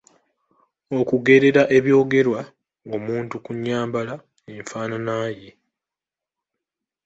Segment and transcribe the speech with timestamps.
[0.99, 2.41] Okugerera ebyogerwa
[2.95, 5.51] omuntu ku nnyambala / enfaanana ye.